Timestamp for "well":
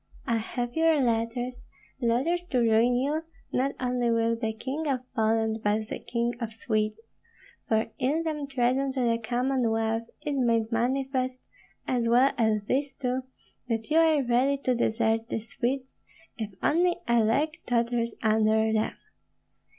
12.09-12.33